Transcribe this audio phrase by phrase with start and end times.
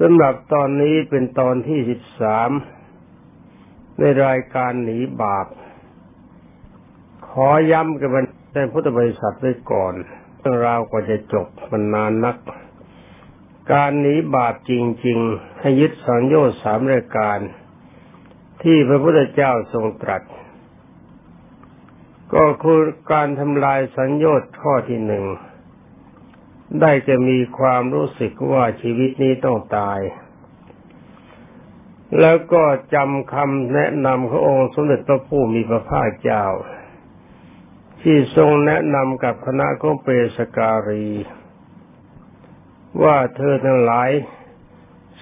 [0.00, 2.50] สำหรับตอนนี้เป็นตอนที่สิบสาม
[3.98, 5.46] ในรายการหนีบาป
[7.28, 8.10] ขอย้ำกับ
[8.54, 9.94] ท่านพุทธบริษัทไว้ก่อน
[10.38, 12.36] เรื่องราวกว่าจะจบมันนานนัก
[13.72, 14.72] การหนีบาปจ
[15.06, 17.38] ริงๆให้ยึดสังโยชน์สามรายการ
[18.62, 20.22] ที่พระพุทธเจ้าทรงตรัส
[22.34, 22.80] ก็คือ
[23.12, 25.24] การทำลายสัญญชน์ข้อที่หนึ่ง
[26.80, 30.00] ได้จะมีความรู้สึกว่าชีวิตนี้ต้องตาย
[32.20, 32.62] แล้วก็
[32.94, 36.44] จำคำแนะนำขององค์สมเด็จพระผู้มีพระภาคเจ้า
[38.00, 41.08] ที่ทรงแนะนำกับคณะของเปสการี
[43.02, 44.10] ว่าเธอทั้งหลาย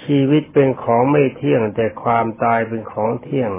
[0.02, 3.52] ชีวิตเป็นของไม่เที่ยงแต่ความตายเป็นของเที่ยง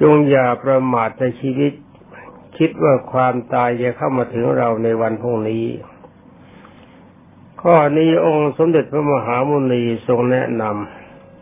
[0.00, 1.72] จงอย่าประมาทในชีวิต
[2.56, 5.66] คิดว่าความตายจะเข้ามาถึงเราในวันพรุ่งนี้
[7.64, 10.62] ข้อนี้องค์สมเด็จพระมหามุนีทรงแนะน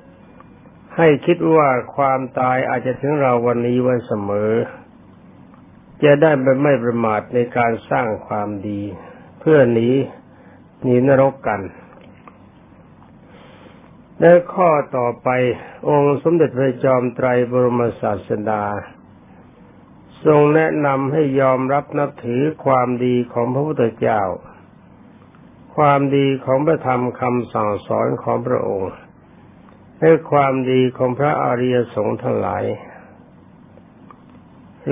[0.08, 4.52] ำให้คิดว่าความตายอาจจะถึงเราวันนี้วันเสมอ
[6.02, 6.30] จะได้
[6.62, 8.82] ไม่ประมาทในการสร้างความดี
[9.40, 9.90] เพื่อหนี
[10.82, 11.60] หนีนรกกัน
[14.20, 15.28] และข้อต่อไป
[15.88, 18.64] องค์สมเด็จพระจอมไตรบรมศาสดา
[20.24, 24.22] ทรงแนะนำให้ยอมรับนับถือความดีของพระพุทธเจ้า
[25.78, 28.92] ความดีของพระธรรมคำสั่งสอนของพระองค์
[29.98, 32.64] และความดีของพระอริยสงฆ์ทั้งหลาย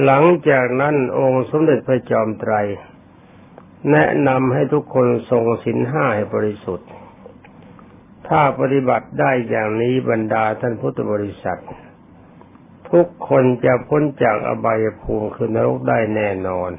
[0.05, 2.55] หลังจากนั้นองค์สมเด็จพระจอมไตร
[3.91, 6.89] แนะนำให้ทุกคนทรงศีลห้าให้บริสุทธิ์
[8.29, 11.61] ถ้าปฏิบัติได้อย่างนี้บรรดาท่านพุทธบริษัท
[12.91, 16.71] ทุกคนจะพ้นจากอบายภูมิคือนรกได้แน่นอน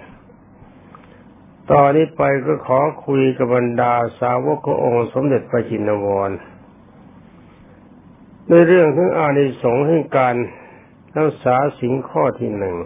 [1.71, 6.31] ตอนนี้ไปก็ขอคุยกับบรรดาสาวกขององค์สมเด็จพระจินวร
[8.47, 10.35] ในเรื่องของอานิสงส์แห่งการ
[11.17, 12.77] รักษาสิ่งข้อที่หนึ่ง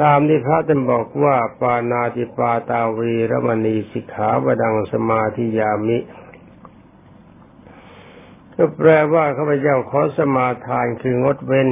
[0.00, 5.98] ตามที่พระท่านบอกว่าปานาติปาตาวีรมณีสิกขาบดังสมาธิยามิ
[8.54, 11.68] ก็แปลว่าข้าพเจ้าขอสมาทานคืองดเว้น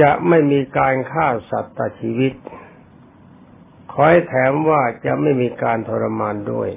[0.00, 2.34] จะไม่มีการฆ่าสัตว์ตัดชีวิต
[3.98, 6.68] ขอให้แถมว่าจะไม่มีการทรมานด้วย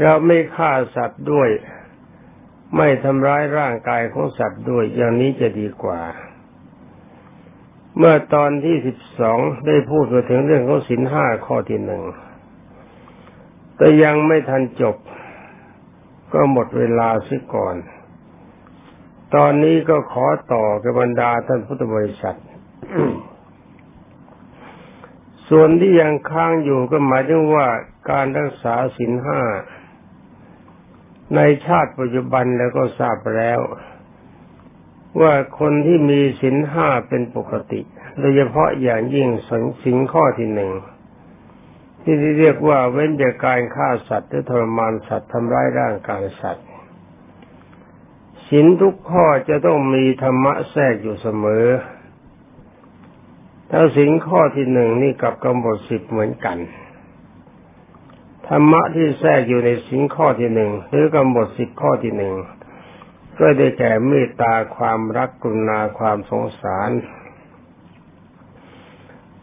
[0.00, 1.48] เราไม่ฆ่าสัตว์ด้วย
[2.76, 6.00] ไม่ทำร้ายร่างกายของสัตว์ด้วย อย่างนี้จะดีกว่า
[7.96, 12.02] เมื่อตอนที่สิบสองได้พูดมาถึงเรื่องของสินห้าข้อที่หนึ่ง
[13.76, 14.96] แต่ยังไม่ทันจบ
[16.32, 17.76] ก็หมดเวลาซิก่อน
[19.34, 22.38] ตอนนี้ก็ขอต่อกับบรรดาท่านพุทธบริษัท
[25.54, 27.68] ส่วนที่ยังค้างอยู่ก็หมายถึงว่า
[28.10, 29.42] การรักษาศีลห้า
[31.36, 33.60] ในชาติปัจจุบันแล้วก็ทราบแล้ว
[35.20, 37.80] ว่าคนที่มีศีลห้าเป็นปกติ
[38.18, 39.28] โดยเฉพาะอย่างยิ่ง
[39.82, 40.72] สินข้อที่หนึ่ง
[42.02, 46.66] ที่เรียกว่าเว้นจากการฆ่าสัตว์หรือทรมานสัตว์ทำร้ายร่างกายสัตว์
[48.48, 51.66] ศีลทุกข้อจะต้องมีธรรมะแทรกอยู่เสมอ
[53.74, 56.58] ถ้าสิงข้อที่หนึ่งนี่กับกำหนดสิบเหมือนกัน
[58.46, 62.34] ธรรมะที่แทรกอยู่ในสิงข้อที่หนึ่งหรือกำหนดสิบข้อที่หนึ่ง
[63.38, 66.90] ก็ได้แก่เมตตาความรักกรุณาความสงสาร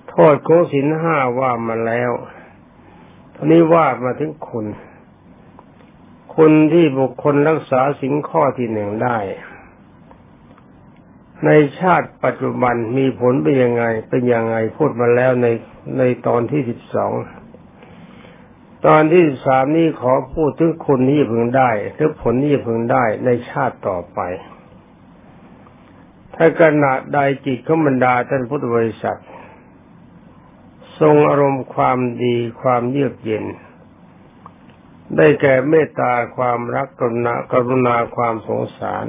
[0.09, 2.12] โทษของสินห้าว่ามาแล้ว
[3.35, 4.66] ทีนี้ว่ามาถึงคุณ
[6.35, 9.18] คุณที่บุคคลรักษาสิงข้อที่หนึ่งได้
[11.45, 15.47] ในชาติปัจจุบันมีผลเป็นยังไง เป็นยังไงพูดมาแล้วใน
[15.97, 17.13] ในตอนที่สิบสอง
[18.88, 24.19] ตอนที่สามนี้ขอพูดถึงคุณที่พึงได้หรือผลที่พึงได้ในชาติต่อไป
[26.35, 29.19] ถ้าขณะใดจิตขบรรดาท่านพุทธบริษัท
[31.00, 33.45] ทรงอารมณ์ความดีความเยือกเย็น
[35.15, 39.06] ได้แก่เมตตาความรักกรุณากรุณาความสงสาร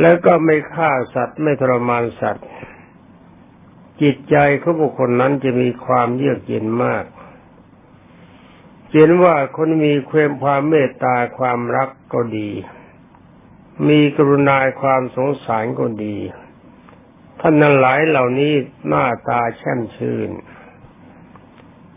[0.00, 2.46] แล้วก็ไม่ฆ่าสัตว์ไม่ทรมานสัตว์
[4.02, 7.04] จิตใจของบุคคลนั้นจะมีความเยือกเย็นมาก
[8.92, 12.50] เห็นว่าคนมีความความเมตตาความรักก็ดี
[13.88, 16.16] มีกรุณาความสงสารก็ดี
[17.40, 18.52] ท่านนั้นหลายเหล่านี้
[18.88, 20.30] หน้าตาแช่มชื่น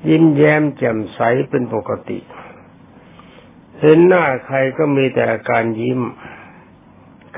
[0.10, 1.20] ยิ้มแย้มแจ่มใส
[1.50, 2.20] เป็นปกติ
[3.82, 6.00] เห็นหน้าใครก็มีแต่การยิ้ม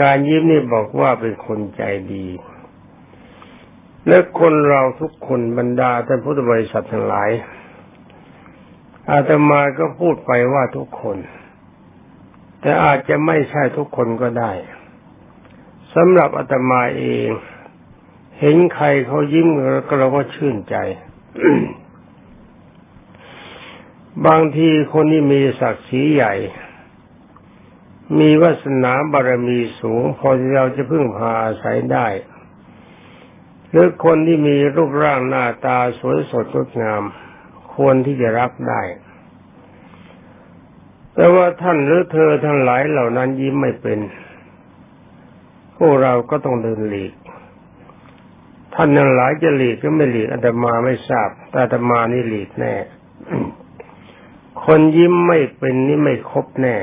[0.01, 1.83] การยิ้มนี่บอกว่าเป็นคนใจ
[2.13, 2.27] ดี
[4.07, 7.29] และคนเราทุกคนบรรดาท่านพุทธบริษัททั้งหลาย
[9.11, 11.17] อาตมาก็พูดไปว่าทุกคน
[12.61, 14.51] แต่อาจจะไม่ใช่ทุกคนก็ได้
[15.95, 17.29] สำหรับอาตมาเอง
[18.39, 19.47] เห็นใครเขายิ้ม
[19.99, 20.75] เราก็ชื่นใจ
[24.27, 26.33] บางทีคนที่มีศักดิ์ศรีใหญ่
[28.19, 32.07] มีวาสนาบารมีสูง พอที่เราจะพึ่งพาอาศัยได้
[33.69, 37.03] หรือคนที่มีรูปร่างหน้าตาสวยสดงดงาม
[37.73, 38.81] ควรที่จะรับได้
[41.13, 43.99] แต่ว่าท่านหรือเธอทั้งหลายเหล่านั้นยิ้มไม่เป็น
[45.77, 47.13] พวกเราก็ต้องเดินหลีก
[48.75, 52.75] ท่านยังหลายจะหลีกก็ไม่หลีกอาตมาไม่ทราบ แต่อาตมานี่หลีกแน่
[54.65, 56.77] คนยิ้มไม่เป็นนี่ไม่ครบแน่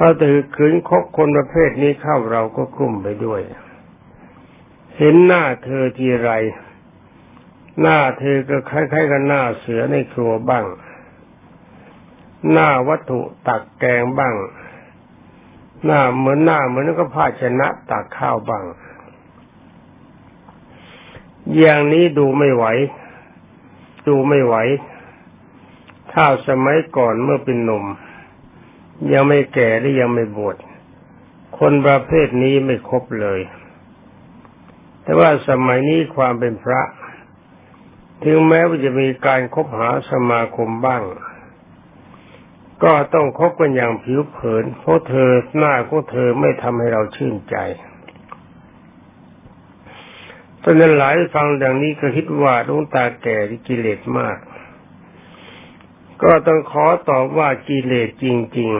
[0.00, 3.40] พราะถือขืนคบคนประเภทนี้เข้าเราก็กลุ้มไปด้วย
[4.98, 6.30] เห็นหน้าเธอทีไร
[7.80, 10.64] หน้าเธอก็คล้ายๆกับหน้าเสือในครัวบ้าง
[12.52, 14.34] หน้าวัตถุตักแกงบ้าง
[15.84, 18.64] หน้าเหมือนหน้าเหมือนก็ภาชนะตักข้าวบ้าง
[21.58, 22.64] อย่างนี้ดูไม่ไหว
[24.08, 24.54] ดูไม่ไหว
[26.12, 27.84] ถ้าสมัยก่อนเมื่อเป็นหนุ่ม
[29.12, 30.56] ยังไม่แก่และยังไม่บวช
[31.58, 33.40] คนประเภทนี้ไม่ครบเลย
[35.02, 36.80] แต่ว่าสมัยนี้ความเป็นพระ
[38.24, 41.02] ถึงแม้ว่าจะมีการคบหาสมาคมบ้าง
[42.84, 47.56] ก็ต้องคบกันอย่างผิวเผิน เพราะเธอหน้าของเธอไม่ทำให้เราชื่นใจ
[50.62, 54.38] ตอนนั้นหลายฟังดังนี้ก็คิดว่าดวงตาแก่ที่กิเลสมาก
[56.22, 58.26] ก็ต้องขอตอบว่ากิเลสจ
[58.58, 58.70] ริง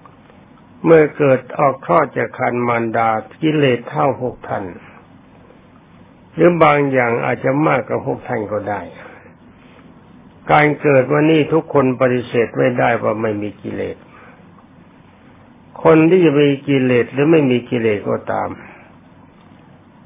[0.00, 3.10] ๆ เมื่อเกิดออกคลอดจากคันมารดา
[3.42, 4.64] กิเลสเท่าหกทัน
[6.34, 8.80] หรือบางอย่างอาจจะมากกว่าหกทันก็ได้
[10.52, 13.96] การเกิดวันนี้ทุกคนปฏิเสธไม่ได้ว่าไม่มีกิเลส
[15.82, 18.50] คนที่จะมีกิเลสหรือไม่มีกิเลสก็ตาม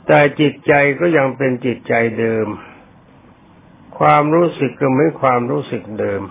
[0.06, 2.46] แต่จิตใจก็ยังเป็นจิตใจเดิม
[3.98, 6.22] ความรู้สึกก็เหมือนความรู้สึกเดิม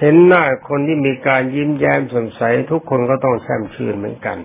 [0.00, 4.38] เห็นหน้าคนที่มีการยิ้มแย้มสดใสทุกคนก็ต้องแช่มชื่นเหมือนกัน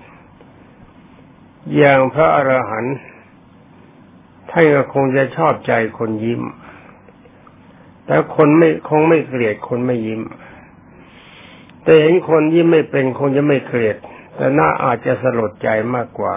[1.78, 2.96] อย่างพระอรหันต์
[4.50, 6.42] ท่านก็คงจะชอบใจคนยิ้ม
[8.06, 10.22] แต่คนไม่คงไม่เกลียดคนไม่ยิ้ม
[11.84, 13.98] แต่เห็นคนยิ้มไม่เป็นคงจะไม่เกลียด
[14.36, 16.36] แต่น่าอาจจะสลดใจมากกว่า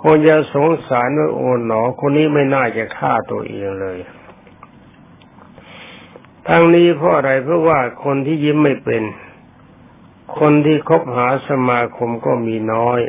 [0.00, 3.98] คงจะสงสารว่าโอ๋หนอ คนนี้ไม่น่าจะฆ่าตัวเองเลย
[6.48, 9.02] ทั้งนี้เพราะอะไรเพราะว่าคนที่ยิ้มไม่เป็น
[10.38, 13.00] คนที่คบหาสมาคมก็มีน้อย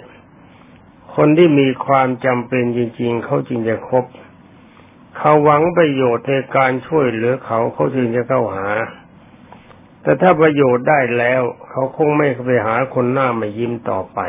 [1.16, 4.06] คนที่มีความจำเป็นจริง ๆ เขาจึงจะคบ
[5.18, 8.70] เขาหวังประโยชน์ในการช่วยเหลือเขาเขาจึงจะเข้าหา
[10.02, 14.20] แต่ถ้าประโยชน์ได้แล้ว เขาคงไม่ไปหาคนหน้ามายิ้มต่อไป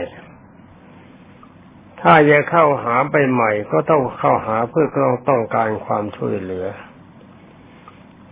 [2.00, 6.66] ถ้าจะเข้าหาไปใหม่ ก็ต้องเข้าหาเพื่อต้องต้องการความช่วยเหลือ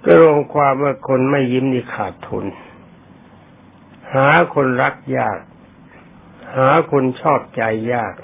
[0.05, 2.45] ก็รวมความว่าคนไม่ยิ้มนี่ขาดทุน
[4.15, 5.39] หาคนรักยาก
[6.57, 7.63] หาคนชอบใจ
[7.93, 8.15] ยาก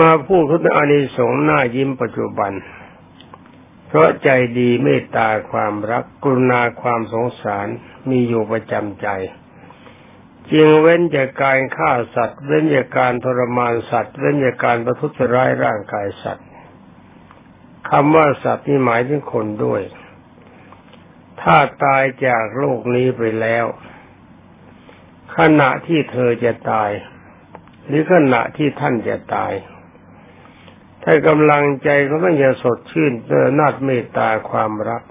[0.00, 2.52] มาพูดถึงอานิสงส์หน้ายิ้มปัจจุบัน
[3.86, 4.28] เพราะใจ
[4.58, 7.66] ดีเมตตาความรักกรุณาความสงสาร
[8.08, 9.08] มีอยู่ประจำใจ
[10.52, 16.45] จึงเว้นจากการฆ่าสัตว์ เว้นจากการทรมานสัตว์ เว้นจากการประทุษร้ายร่างกายสัตว์
[17.88, 19.82] คำว่าสัตว์นี่หมายถึงคนด้วย
[21.42, 23.66] ถ้าตายจากโลกนี้ไปแล้ว
[25.36, 26.90] ขณะที่เธอจะตาย
[27.86, 29.52] หรือขณะที่ท่านจะตาย
[31.02, 35.02] ถ้ากำลังใจเขาต้องอย่าสดชื่นเตือนาดเมตตาความรัก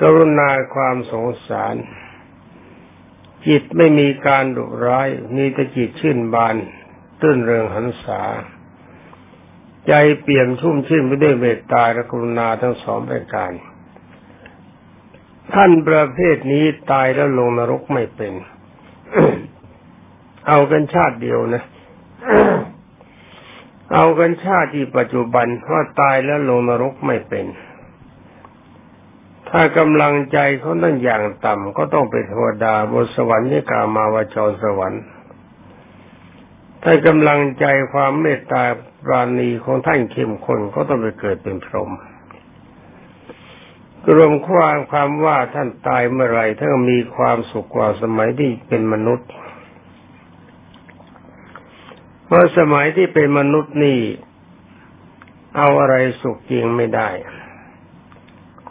[0.00, 1.76] กรุณาความสงสาร
[3.46, 6.56] จิตไม่มีการดุร้าย มีแต่จิตชื่นบาน
[7.20, 8.22] ตื้นเริงหันษา
[9.88, 13.52] ใจเปี่ยมชุ่มชื่นไปด้วยเมตตาและกรุณาทั้งสองประการ
[15.54, 18.32] ท่านประเภทนี้ตายแล้วลงนรกไม่เป็น
[20.48, 21.62] เอากันชาติเดียวนะ
[23.94, 27.46] เอากันชาติที่ปัจจุบันว่าตายแล้วลงนรกไม่เป็น
[29.50, 35.02] ถ้ากำลังใจเขาตั้งอย่างต่ำก็ต้องเป็นเทวดาบนสวรรค์ยกามาวจรสวรรค์
[36.88, 38.64] ถ้ากำลังใจความเมตตา
[39.04, 41.90] ปราณีของท่านเข้มข้นก็ต้องไปเกิดเป็นพรหม
[44.14, 49.28] รวมความความว่าท่านตายเมื่อไรท่านมีความสุขกว่าสมัยที่เป็นมนุษย์
[52.24, 53.98] เพราะสมัยที่เป็นมนุษย์นี่
[55.56, 57.08] เอาอะไรสุขจริงไม่ได้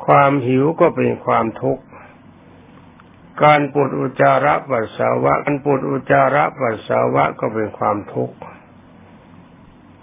[0.05, 1.84] ความหิวก็เป็นความทุกข์
[3.43, 8.37] การปวดอุจจาระปัสสาวะการปวดอุจจาระปัสสาวะก็เป็นความทุกข์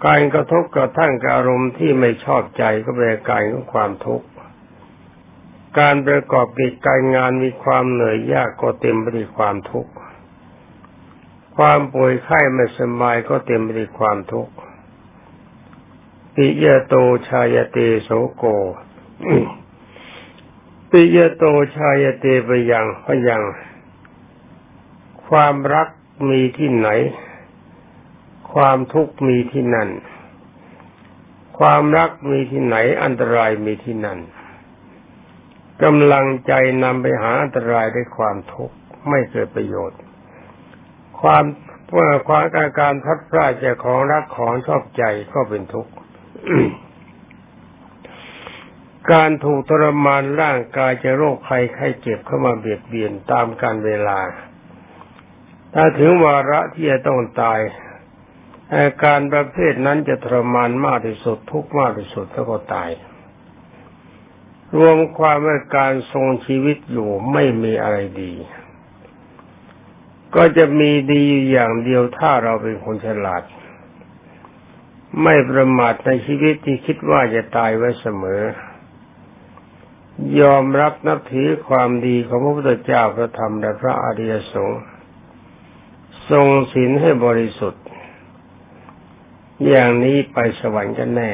[0.05, 4.27] การกระทบกระทั่งกับอารมณ์ที่ไม่ชอบใจก็เป็นการของความทุกข์
[5.79, 9.93] การประกอบกิจการงานมีความเหนื่อยยากก็เต็มไปด้วยความทุกข์
[11.57, 14.53] ความป่วยไข้ไม่สบายก็เต็มไปด้วยความทุกข์
[16.35, 16.95] ปิยโต
[17.27, 18.43] ชายเตโสโก
[20.95, 21.43] ปิยโต
[21.77, 23.43] ชายเตไปยังพยัง
[25.27, 25.87] ความรัก
[26.29, 26.89] มีที่ไหน
[28.53, 29.89] ความทุกข์มีที่นั่น
[31.59, 34.19] ความรักมีที่ไหน อันตรายมีที่นั่น
[35.83, 38.75] กำลังใจนำไปหาอันตรายด้วยความทุกข์
[39.09, 39.99] ไม่เกิดประโยชน์
[41.21, 41.43] ความ
[41.95, 45.91] ว่าความอาการพัดพลาดจากของรักของชอบใจก็เป็นทุกข์
[49.11, 54.19] การถูกทรมานร่างกายจะโรคภัยไข้เจ็บเข้ามาเบียดเบียนตามการเวลา
[55.73, 57.59] ถ้าถึงวาระที่จะต้องตาย
[58.73, 62.89] อาการประเภทนั้นจะทรมานมากที่สุดทุกมากที่สุดแล้วก็ตาย
[64.77, 68.33] รวมความว่าการทรงชีวิตอยู่ไม่มีอะไรดี
[70.35, 73.43] ก็จะมีดีอย่างเดียวถ้าเราเป็นคนฉลาด
[75.23, 78.41] ไม่ประมาทในชีวิตที่คิดว่าจะตายไว้เสมอ
[80.41, 84.81] ยอมรับนับถือความดีของพระพุทธเจ้าพระธรรมและพระอริยสงฆ์
[86.29, 87.83] ทรงศีลให้บริสุทธิ์
[89.67, 91.31] อย่างนี้ไปสวรรค์กันแน่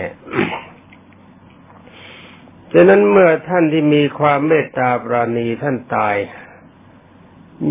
[2.74, 6.16] ฉะนั้นเมื่อท่านที่มีความเมตตาปราณีท่านตาย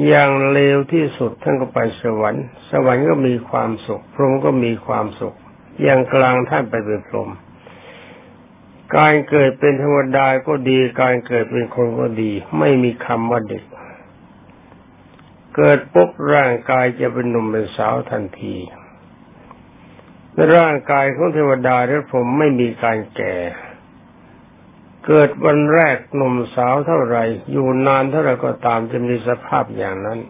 [0.07, 5.37] อย่างเลวที่สุดท่านก็ไปสวรรค์ สวรรค์ก็มีความสุข พรหมก็มีความสุข
[5.83, 7.31] อย่างกลางท่านไปเป็นพรหม
[8.97, 13.65] การเกิดเป็นเทวดาก็ดี การเกิดเป็นคนก็ดี ไม่มีคำว่าเด็ก
[15.57, 18.57] เกิดปุ๊บร่างกายจะเป็นหนุ่มเป็นสาวทันที
[20.57, 23.37] ร่างกายของเทวดาและผมไม่มีการแก่
[25.07, 27.19] เกิดวันแรกหนุ่มสาวเท่าไร
[27.51, 30.21] อยู่นานเท่าไรก็ตามจะมีสภาพอย่างนั้น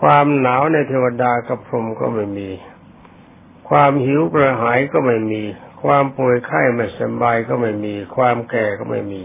[0.00, 2.50] ความหนาวในเทวดากับพรหมก็ไม่มี
[3.68, 5.42] ความหิวกระหายก็ไม่มี
[5.86, 9.22] ความป่วยไข้ไม่สบายก็ไม่มี ความแก่ก็ไม่มี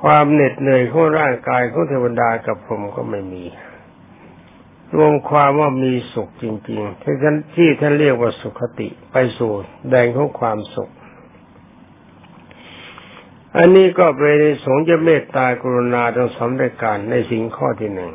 [0.00, 3.44] ความเหน็ดเหนื่อยของร่างกายของเทวดากับพรหมก็ไม่มี
[4.96, 9.52] รวมความว่ามีสุขจริงๆที่ท่านที่ท่านเรียกว่าสุขติไปสู่
[9.90, 10.90] แดงของความสุข
[13.56, 18.12] อันนี้ก็เป็นในสงจะเมตตากรุณาทั้งสองรายการในสิ่งข้อที่หนึ่ง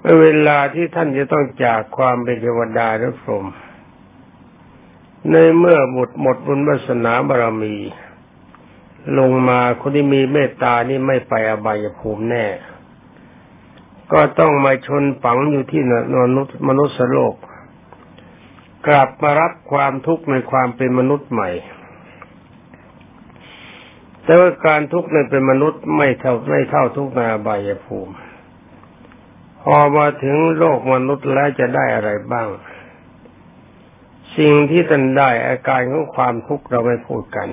[0.00, 3.46] เมื่อเวลาที่ท่านจะต้องจากความเป็นเทวดาหรือพรหม
[5.28, 7.76] ในเมื่อหมดหมดบุญวาสนาบารมี
[9.18, 12.46] ลงมาคนที่มีเมตตานี่ไม่ไปอบายภูมิแน่
[14.12, 15.82] ก็ต้องมาชนฝังอยู่ที่
[16.22, 17.34] มนุษย์มนุษย์โลก
[18.86, 21.50] กลับมารับความทุกข์ในความเป็นมนุษย์ใหม่
[24.24, 28.14] แต่ว่าการทุกข์ในเป็นมนุษย์ไม่เท่าไม่เท่าทุกข์ในอบายภูมิ
[29.62, 32.46] พอมาถึงโลกมนุษย์แล้วจะได้อะไรบ้าง
[34.36, 37.48] สิ่งที่ท่านได้อาการของความทุกข์เราไม่พูดกัน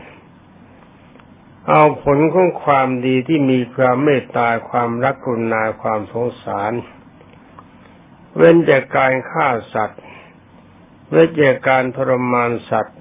[1.67, 6.73] เอาผลของความดีที่มีความเมตตาความรักกรุณาความสงสาร
[8.37, 10.01] เว้นจากการฆ่าสัตว์
[11.09, 12.97] เว้นจากการทรมานสัตว์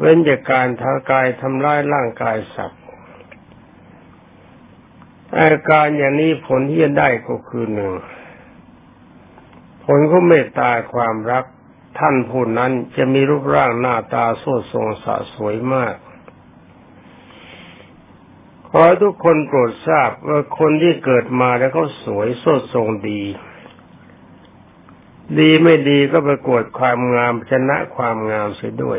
[0.00, 2.80] เว้นจากการทากายทำร้ายร่างกายสัตว์
[5.38, 7.92] อาการอย่างนี้ผลที่จะได้ก็คือหนึ่ง
[9.84, 11.44] ผลของเมตตาความรัก
[11.98, 15.94] ท่านผู้นั้นจะมีรูปร่างหน้าตาสดทรงสะสวยมาก
[18.68, 23.22] ขอทุกคนโปรดทราบว่าคนที่เกิดมาแล้วเขาสวยสดทรงดี
[25.38, 28.98] ดีไม่ดีก็ประกวดความงามชนะความงามเสียด้วย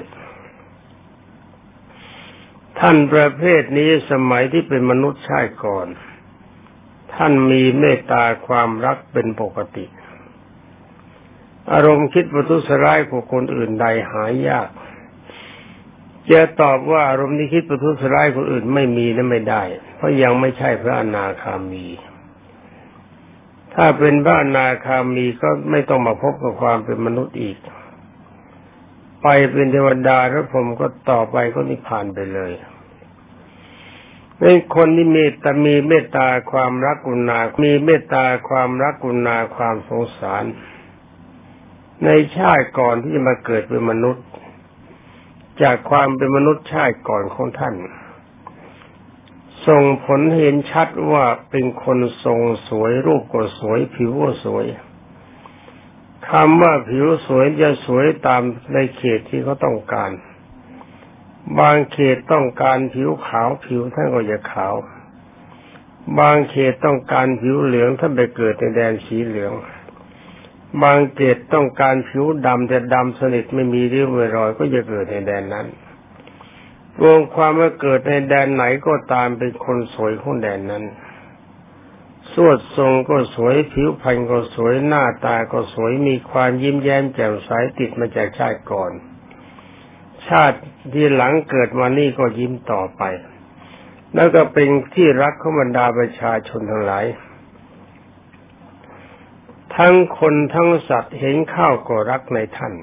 [2.79, 5.87] ท่านประเภทนี้สมัยที่เป็นมนุษย์ชาติก่อน
[7.13, 9.85] ท่านมีเมตตาความรักเป็นปกติ
[11.71, 14.69] อารมณ์คิดประทุษร้ายของคนอื่นใดหายยาก
[16.31, 19.63] จะตอบว่าอารมณ์ที่คิดประทุษร้ายคนอื่นไม่มีนั้นไม่ได้
[19.95, 21.85] เพราะยังไม่ใช่พระอนาคามี
[23.75, 27.57] ถ้าเป็นพระอนาคามีก็ไม่ต้องมาพบกับความเป็นมนุษย์อีก
[29.21, 32.51] ไปเป็นเทวดาแล้วผมก็ต่อไปก็นิพพานไปเลย
[34.39, 40.43] เป็นคนที่มีแต่มีเมตตาความรักกุณา มีเมตตาความรักกุณาความสงสาร
[42.05, 44.25] ในชาติก่อนที่จะมาเกิดเป็นมนุษย์
[45.61, 47.75] จากความเป็นมนุษย์ชาติก่อนของท่าน
[49.67, 54.65] ส่งผลเห็นชัดว่าเป็นคนทรงสวยรูปก็สวย ผิวก็สวย
[56.29, 58.41] คำว่าผิวสวยจะสวยตาม
[58.73, 60.11] ในเขตที่เขาต้องการ
[61.59, 64.75] บางเขตต้องการผิวขาวผิวท่านก็จะขาว
[66.19, 69.53] บางเขตต้องการผิวเหลืองท่านไปเกิดในแดนสีเหลือง
[70.81, 75.67] บางเขตต้องการผิวดำแต่ดำสนิทไม่มีริ้วรอย ก็จะเกิดในแดนนั้น
[77.01, 80.83] รวมความว่าเกิดในแดนไหนก็ตามเป็นคนสวยของแดนนั้น
[82.33, 87.49] สวดทรงก็สวยผิวพรรณก็สวยหน้าตาก็สวยมีความยิ้มแย้มแจ่มใส
[87.79, 88.91] ติดมาจากชาติก่อน
[90.27, 90.59] ชาติ
[90.93, 93.03] ที่หลังเกิดมานี่ก็ยิ้มต่อไป
[94.15, 97.05] แล้วก็เป็นที่รักของบรรดาประชาชนทั้งหลาย
[99.77, 102.73] ทั้งคนทั้งสัตว์เห็นข้าวก็รักในท่าน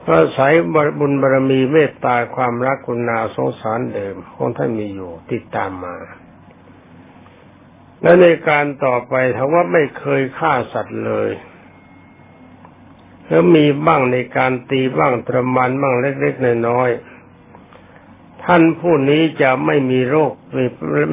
[0.00, 0.54] เพราะสาย
[0.98, 5.96] บุญบารมีเมตตาความรักกุณาสงสารเดิมของท่านมีอยู่ติดตามมา
[8.02, 11.30] และในการต่อไปถ้าว่าไม่เคยฆ่าสัตว์เลย
[13.26, 20.64] แล้วมีบ้างในการตีบ้างตรมานบ้างเล็กๆน้อยๆท่านผู้นี้จะไม่มีโรคไม่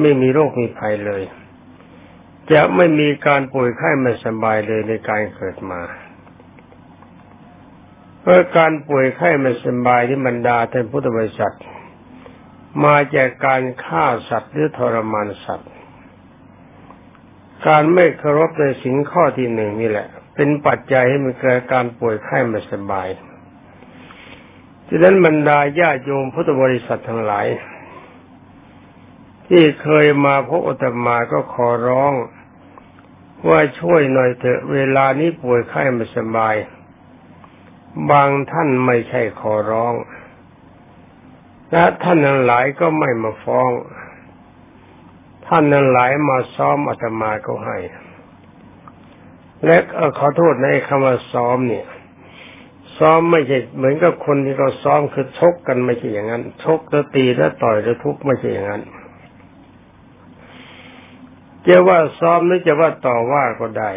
[0.02, 1.22] ไม่มีโรคมีภัยเลย
[2.52, 5.80] จะไม่มีการป่วยไข้ไม่สบายเลยในการเกิดมา
[8.20, 11.56] เพราะการป่วยไข้ไม่สบายที่บรรดาท่านพุทธบริษัท
[12.84, 15.72] มาจากการฆ่าสัตว์หรือทรมานสัตว์
[17.66, 23.08] การไม่เคารพในสิ่งข้อที่หนึ่งนี่แหละ เป็นปัจจัยให้มันเกิดการป่วยไข้ไม่สบาย
[24.88, 27.46] ดังนั้นบรรดาญาโยมพุทธบริษัททั้งหลาย
[29.48, 32.12] ที่เคยมาพบอาตมาก็ขอร้อง
[33.48, 36.54] ว่าช่วยหน่อยเถอะเวลานี้ป่วยไข้ไม่สบาย
[38.10, 39.94] บางท่านไม่ใช่ขอร้อง
[41.72, 43.70] และท่านทั้งหลายก็ไม่มาฟ้อง
[45.46, 47.78] ท่านนั้นหลายมาซ้อมอาตมาก็ให้
[49.64, 49.76] และ
[50.18, 51.86] ขอโทษในคำว่าซ้อมเนี่ย
[52.98, 58.82] ซ้อมไม่ใช่เหมือนกับคนที่เขาซ้อมคือชกกันไม่ใช่อย่างนั้นชกแล้วตีแล้วต่อยแล้วทุบไม่ใช่อย่างนั้น
[61.66, 63.90] จะว่าซ้อมหรือจะว่าต่อว่าก็ได้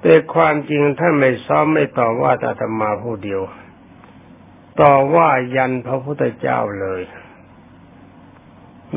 [0.00, 3.42] แต่ความจริงท่านไม่ซ้อมไม่ต่อว่าอาตมาผู้เดียว
[4.80, 7.02] ต่อว่ายันพระพุทธเจ้าเลย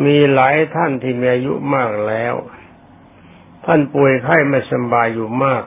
[0.05, 2.35] มีหลายท่านที่มีอายุมากแล้ว
[3.65, 5.63] ท่านป่วยไข้ไม่สบายอยู่มาก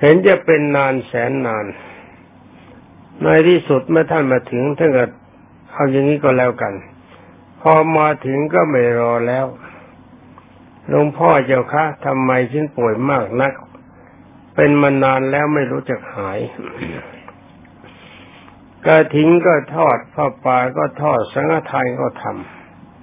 [0.00, 1.66] เห็นจะเป็นนานแสนนาน
[3.22, 5.04] ในที่สุดเมื่อท่านมาถึงท่านก็
[5.72, 6.74] เอาอย่างนี้ก็แล้วกัน
[7.62, 9.46] พอมาถึงก็ไม่รอแล้ว
[10.88, 13.52] หลวงพ่อเจ้าคะทำไมฉันป่วยมากนัก
[14.54, 16.38] เป็นมานานแล้วไม่รู้จักหาย
[18.84, 22.24] กระถิงก็ทอดผ้าป่าก็ทอดสังฆทานก็ท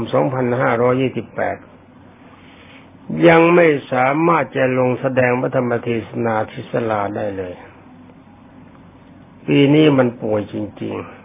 [1.63, 7.53] 2528 ยังไม่สามารถจะลงแสดงพระธรรมเทศนาทิศลาได้เลย
[9.47, 11.18] ปีนี้มันป่วยจริง ๆ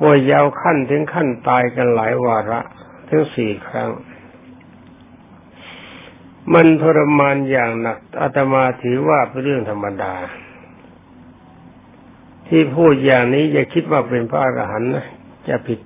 [0.00, 2.60] ป่วยยาวขั้นถึงขั้นตายกันหลายวาระ
[3.08, 3.90] ถึงสี่ครั้ง
[6.54, 10.14] มันทรมานอย่างหนักอาตมาถือว่าเป็นเรื่องธรรมดา
[12.48, 15.06] ที่พูดอย่างนี้อย่าคิดว่าเป็นพระอรหันต์นะ
[15.48, 15.80] จะผิด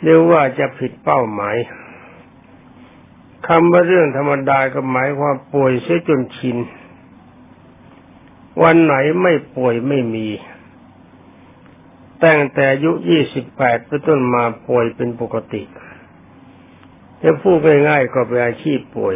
[0.00, 1.56] หรือว่าจะผิดเป้าหมาย
[3.48, 6.56] คำว่าเรื่องธรรมดาก็หมายความป่วยเสียจนชิน
[8.62, 10.28] วันไหนไม่ป่วยไม่มี
[12.22, 15.62] ตั้งแต่อายุยี่สิบแปดเป็นต้นมาป่วยเป็นปกติ
[17.22, 17.56] จะพูด
[17.88, 19.14] ง่ายๆก็เป็นอาชีพป่วย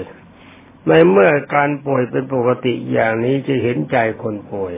[0.88, 4.72] ในเมื่อการป่วยเป็นปกติอย่างนี้จะเห็นใจคนป่วย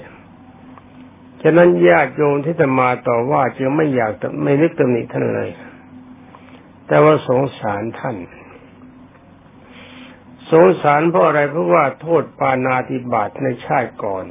[1.43, 5.51] ฉะนั้นญาติโยมที่จะมาต่อว่าจึงไม่อยากไม่นึกตำหนิท่านเลย
[6.87, 8.17] แต่ว่าสงสารท่าน
[10.51, 14.25] สงสารเพราะอะไรเพราะว่าโทษปานาติบาตในชาติก่อน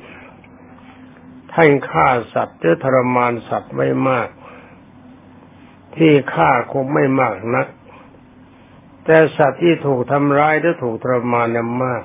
[1.62, 4.30] ท่านฆ่าสัตว์หรือทรมานสัตว์ไว้มาก
[5.96, 7.68] ที่ฆ่าคงไม่มากนัก
[9.06, 12.04] แต่สัตว์ที่ถูกทำร้ายหรือถูกทรมานนั้นมาก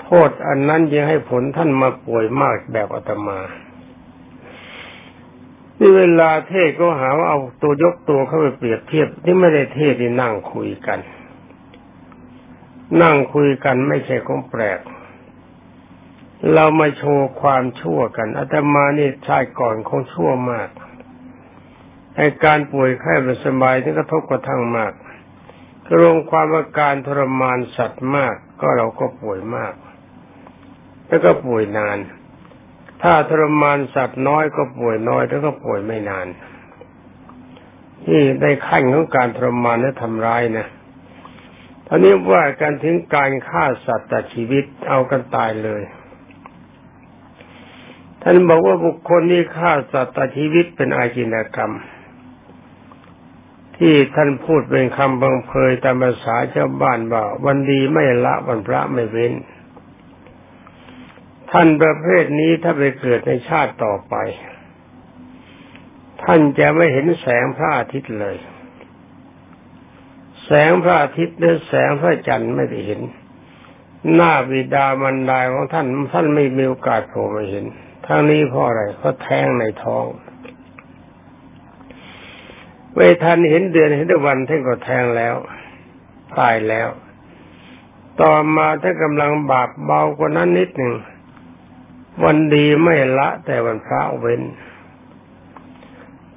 [0.00, 3.38] โทษอันนั้นยังให้ผลท่านมาป่วยมากแบบอาตมา
[5.78, 10.98] นี่เวลาเทศก็หาว่าเอาตัวยกตัวเข้าไปเปรียบเทียบที่ไม่ได้เทศที่นั่งคุยกัน
[13.02, 14.80] นั่งคุยกันไม่ใช่ของแปลก
[16.54, 20.68] เรามาโชว์ความชั่วกันอาตมานี่ชาติก่อนคงชั่วมาก
[22.16, 24.92] ในการป่วยไข้ไม่สบายที่กระทบกระทั่งมาก
[25.88, 29.74] กรวมความอาการทรมานสัตว์มาก ก็เราก็ป่วยมาก
[31.06, 31.98] แล้วก็ป่วยนาน
[33.02, 36.26] ถ้าทรมานสัตว์น้อยก็ป่วยน้อยแล้วก็ป่วยไม่นาน
[38.04, 40.66] ที่ได้ขั้นของการทรมานและทำร้ายนะ
[41.86, 45.82] ตอนนี้ว่าการถึงการฆ่าสัตว์ตัดชีวิตเอากันตายเลย
[48.28, 51.72] ท่านบอกว่าบุคคลที่ฆ่าสัตว์ตัดชีวิตเป็นอาชินกรรม
[53.76, 59.32] ที่ท่านพูดเป็นคำบังเพยตามภาษาชาวบ้านว่าวันดีไม่ละวันพระไม่เว้น
[61.50, 64.14] ท่านประเภทนี้ถ้าไปเกิดในชาติต่อไป
[66.22, 68.36] ท่านจะไม่เห็นแสงพระอาทิตย์เลย
[70.44, 73.00] แสงพระอาทิตย์หรือแสงพระจันทร์ไม่ได้เห็น
[74.14, 77.66] หน้าบิดามันดาของท่านท่านไม่มีโอกาสโผล่มาเห็น
[78.06, 80.06] ทั้งนี้เพราะอะไรเพราะแท้งในท้อง
[82.94, 85.34] เวทันเห็นเดือนเห็นวันท่านก็แทงแล้ว
[86.38, 86.88] ตายแล้ว
[88.20, 90.94] ต่อมาถ้ากำลังบาปเบากว่านั้นนิดหนึ่ง
[92.24, 94.42] วันดีไม่ละแต่วันพระเว้น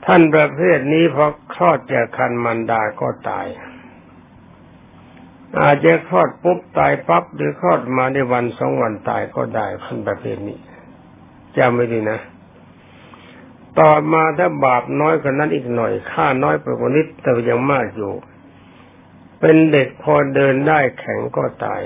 [0.06, 3.48] ท่านประเภทนี้พอคลอดจากคันมันดาก็ตาย
[5.62, 10.58] อาจจะคลอดปุ๊บตายปั๊บหรือคลอดมาในวันสองวันตายก็ได้ท่านประเภทนี้
[11.60, 12.20] จำไม่ดีนะ
[13.80, 18.14] ต่อมาถ้าบาปน้อยกว่านั้นอีกหน่อยค่าน้อยไปกว่านิดแต่ยังมากอยู่
[19.40, 21.82] เป็นเด็กพอเดินได้แข็งก็ตาย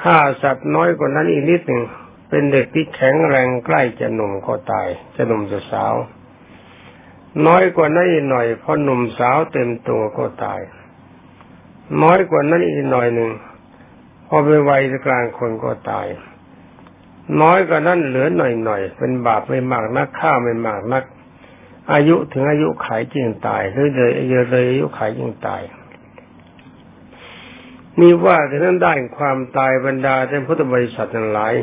[0.00, 1.82] ค่าสัตว์น้อยกว่านั้นอีกนิดหนึ่ง
[2.28, 5.94] เป็นเด็กที่แข็งแรงใกล้จะหนุ่มก็ตาย จะหนุ่มจะสาว
[7.46, 10.60] น้อยกว่านั้นอีกหน่อยพอหนุ่มสาวเต็มตัวก็ตาย
[12.02, 13.30] น้อยกว่านั้นอีกหน่อยหนึ่ง
[14.26, 16.06] พอไปวัยกลางคนก็ตาย
[17.40, 21.04] น้อยกว่านั้นเหลือหน่อยๆ เป็นบาปไม่มากนักฆ่าไม่มากนัก
[21.92, 25.62] อายุถึงอายุไขจึงตายหรือเลยเยอะเลยอายุไขจึงตาย
[28.00, 31.54] มีว่าถึงนั้นได้ความตายบรรดาท่านพุทธบริษัททั้งหลาย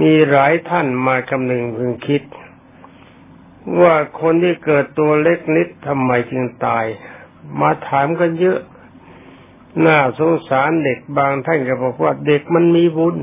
[0.00, 2.22] มีหลายท่านมากำหนึ่งพึงคิด
[3.80, 6.84] ว่าคนที่เกิดตัวเล็กนิดทำไมจึงตาย
[7.60, 8.58] มาถามกันเยอะ
[9.86, 13.16] น่าสงสารเด็กบางท่านก็บอกว่าเด็กมันมีบุญ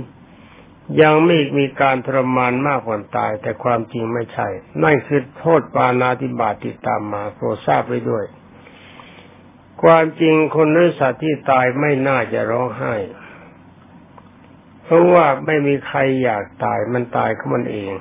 [1.02, 4.48] ยังไม่มีการทรมานมากกว่าตาย แต่ความจริงไม่ใช่
[4.84, 8.26] นั่นคือโทษปานาติบาติตามมาโปรดทราบไว้ด้วย
[9.84, 12.96] ความจริงคนหรือสัตว์ที่ตายไม่น่าจะร้องไห้
[14.84, 17.92] เพราะว่าไม่มีใครอยากตายมันตายเขามันเอง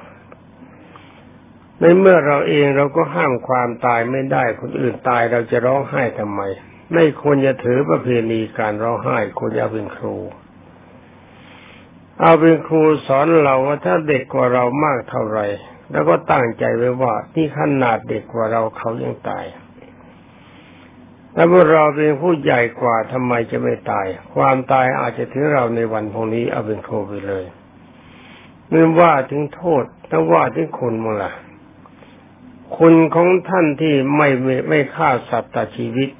[1.81, 6.40] ในเมื่อเราเองเราก็ห้ามความตายไม่ได้คนอื่นตายเราจะร้องไห้ทำไม
[6.94, 10.16] ไม่ควรจะถือประเพณีการร้องไห้ควรจะเป็นครู
[12.20, 15.40] เอาเป็นครูสอนเราว่าถ้าเด็กกว่าเรามากเท่าไร
[15.90, 19.44] แล้วก็ตั้งใจไว้ว่าที่ขนาดเด็กกว่าเราเขายังตาย
[21.35, 27.44] แล้วเมื่อเราเป็นผู้ใหญ่กว่าทำไมจะไม่ตาย ความตายอาจจะถึงเราในวันพรุ่งนี้เอาเป็นครูไปเลย
[28.68, 31.33] เมื่ว่าถึงโทษถ้าว่าถึงคุณมั้งล่ะ
[32.76, 34.28] คุณของท่านที่ไม่
[34.68, 36.11] ไม่ฆ่าสัตว์ตัดชีวิต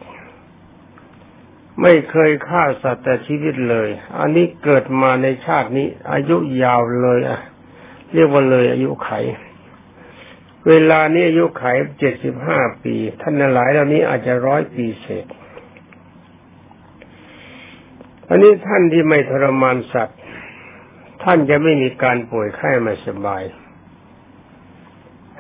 [1.83, 3.89] ไม่เคยฆ่าสัตว์แต่ชีวิตเลย
[4.19, 7.41] อันนี้เกิดมาในชาตินี้ อายุยาวเลยอะ
[8.15, 9.11] เรียกว่าเลยอายุไข
[10.69, 11.65] เวลานี้อายุไข
[11.99, 15.27] เจ็ดสิบห้าปี ท่านหลายเหล่านี้อาจจะร้อยปีเศษ
[18.29, 20.21] อันนี้ท่านที่ไม่ทรมานสัตว์
[21.23, 23.43] ท่านจะไม่มีการป่วยไข้ไม่สบาย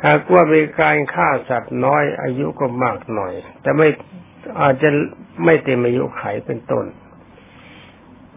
[0.07, 3.89] หากว่ามีการฆ่าสัตว์น้อยอายุก็มากหน่อย แต่ไม่
[4.61, 4.89] อาจจะ
[5.45, 6.87] ไม่เต็มอายุไขเป็นต้น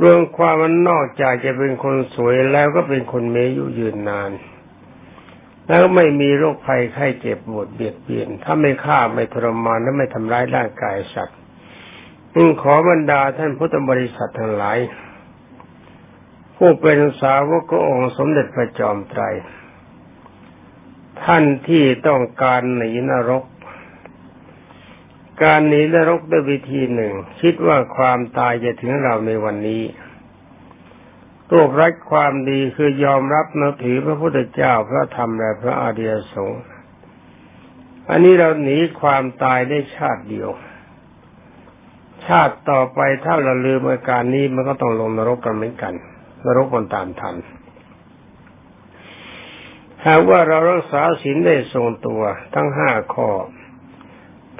[0.01, 4.31] รวมความมันนอกจากจะเป็นคนสวยแล้วก็เป็นคนเมยุยืนนาน
[5.67, 11.37] แล้วไม่มีโรคภัยไข้เจ็บปวดเบียดเบียน ถ้าไม่ฆ่าไม่ทรมานและไม่ทำร้ายร่างกายสัตว์
[12.35, 14.77] จึงขอบรรดาท่านพุทธบริษัททั้งหลาย
[16.57, 19.23] ผู้เป็นสาวกองค์สมเด็จพระจอมไตร
[21.23, 23.43] ท่านที่ต้องการหนีนรก
[25.43, 29.83] การหนีนรกด้วยวิธีหนึ่ง คิดว่าความตายจะถึงเราในวันนี้
[31.51, 36.63] รวบรัดความดีคือยอมรับนับถือพระพุทธเจ้าพระธรรมและพระอริยสงฆ์
[38.09, 40.49] อันนี้เราหนีความตายได้ชาติเดียว
[42.27, 45.93] ชาติต่อไปถ้าเราลืมอาการนี้มันก็ต้องลงนรกกันเหมือนกัน
[46.45, 47.35] นรกมันตามทัน
[50.05, 52.21] หากว่าเรารักษาศีลได้ทรงตัว
[52.53, 53.29] ทั้งห้าข้อ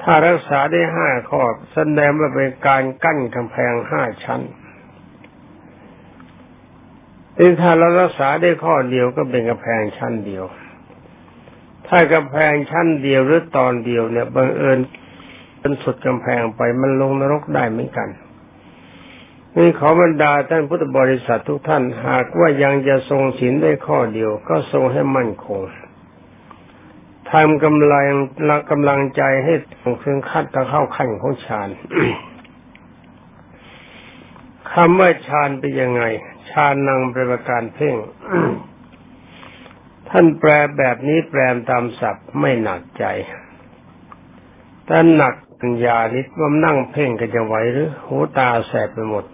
[0.02, 4.40] ถ้ารักษาได้ห้าข้อแสดงว่าเป็นการกั้นกำแพงห้าชั้น
[7.60, 10.44] ถ้าเรารักษาได้ข้อเดียวก็เป็นกำแพงชั้นเดียว
[11.88, 14.78] ถ้ากำแพงชั้นเดียวหรือตอนเดียวเนี่ยบังเอิญ
[15.60, 18.08] เป็นสุดกำแพงไปมันลงนรกได้เหมือนกัน
[19.56, 25.60] นี่ขอบรรดาท่านพุทธบริษัททุกท่านหากว่ายังจะทรงศีลได้ข้อเดียวก็ทรงให้มั่นคง
[27.30, 28.06] ทำกำลัง
[28.48, 29.54] ละกำลังใจให้
[30.04, 31.68] ถึงขั้นตะเข้าขั้นของฌาน
[34.72, 36.02] คำว่าฌานเป็นยังไง
[36.50, 37.96] ฌานนังประการเพ่ง
[40.08, 43.04] ท่านแปลแบบนี้แปลตามศัพท์ไม่หนักใจ
[44.86, 49.24] แต่หนักปัญญานิดว่านั่งเพ่งกันจะไหวหรือหูตาแสบไปหมด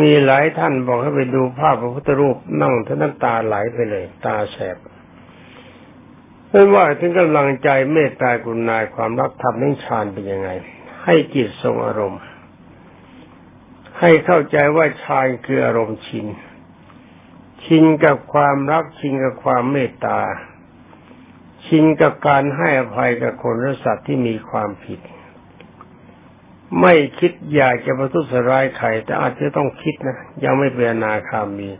[0.00, 4.76] มีหลายท่านบอกให้ไปดูภาพพระพุทธรูปนั่งท่าน้ำตาไหลไปเลย ตาแสบ
[6.50, 10.48] ไม่ว่าถึงกำลังใจเมตตากรุณาความรักธรรมนิชานเป็นยังไง
[11.04, 12.22] ให้จิตทรงอารมณ์
[13.98, 16.26] ให้เข้าใจว่าฌานคืออารมณ์ชิน
[17.64, 20.20] ชินกับความรักชินกับความเมตตา
[21.66, 25.00] ชินกับการให้อภัยกับคนและสัตว์ที่มีความผิด
[26.80, 31.70] ไม่คิดอยากจะประทุษร้ายใครแต่อาจจะต้องคิดนะ ยังไม่เป็นนาคามี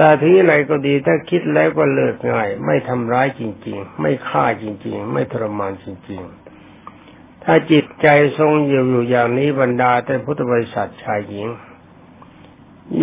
[0.00, 6.22] แต่ถึงอะไรก็ดีถ้าคิดแล้วก็เลิกง่าย ไม่ทำร้ายจริง ๆ ไม่ฆ่าจริง ๆ ไม่ทรมานจริง
[6.84, 8.08] ๆ ถ้าจิตใจ
[8.38, 11.46] ทรงอยู่อยู่อย่างนี้บรรดาแต่พุทธบริษัทชายหญิง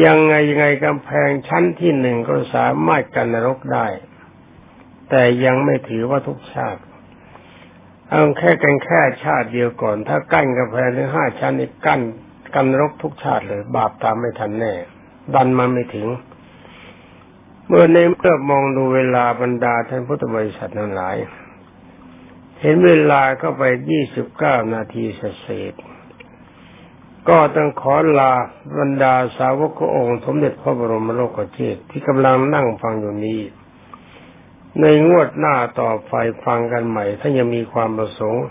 [0.04, 3.88] ยังไงยังไงกำแพงชั้นที่หนึ่งก็สามารถกันนรกได้
[5.10, 6.82] แต่ยังไม่ถือว่าทุกชาติ
[8.10, 12.02] เอาแค่กันแค่ชาติเดียวก่อน ถ้ากั้นกระแพงถึงห้าชั้นนี่กั้น
[12.56, 14.74] กันรกทุกชาติเลย บาปตามไม่ทันแน่
[15.36, 16.08] ดันมาไม่ถึง
[17.68, 21.16] เมื่อในเมื่อมองดูเวลาบรรดาท่านพุทธบริษัททั้งหลาย
[22.60, 25.74] เห็นเวลาก็ไปยี่สิบเก้านาทีเศษ
[27.30, 28.34] ก็ต้องขอลา
[28.80, 33.42] บรรดาสาวกองค์สมเด็จพระบรมโลกเจตที่กำลังนั่งฟังอยู่นี้
[34.82, 36.14] ในงวดหน้าต่อไป
[36.46, 38.46] ฟังกันใหม่ ถ้ายังมีความประสงค์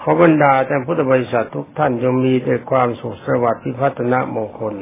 [0.00, 4.74] ขอบรรดาแต่พุทธบริษัททุกท่านจงมีแต่ความสุขสวัสดิ์พิพัฒนมงคล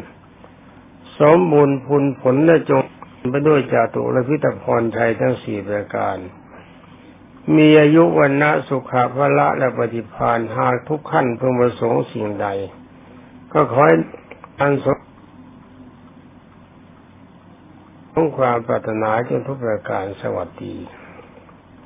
[1.21, 2.83] สมบูรณ์พุนผลและจง
[3.31, 6.17] ไปด้วยจาตุและพิตพรชัยทั้งสี่ประการ
[7.57, 12.49] มีอายุวันนะสุขภาละและปฏิพานหากทุกขั้นเพื่อประสงค์สิ่งใด
[13.53, 13.97] ก็ขอให้
[14.61, 14.99] อันสม
[18.13, 20.77] ของความปรารถนาจนทุกประการสวัสดี